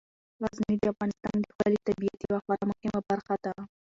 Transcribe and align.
غزني 0.41 0.75
د 0.81 0.85
افغانستان 0.93 1.35
د 1.41 1.45
ښکلي 1.53 1.79
طبیعت 1.87 2.19
یوه 2.27 2.39
خورا 2.43 2.63
مهمه 2.71 2.99
برخه 3.09 3.35
ده. 3.43 3.53